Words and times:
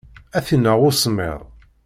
Ad 0.37 0.43
t-ineɣ 0.45 0.79
usemmiḍ. 0.89 1.39